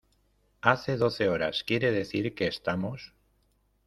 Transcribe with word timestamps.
hace 0.61 0.97
doce 0.97 1.29
horas, 1.29 1.63
quiere 1.63 1.91
decir 1.91 2.33
que 2.33 2.47
estamos 2.47 3.13